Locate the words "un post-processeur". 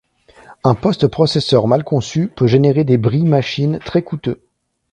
0.63-1.67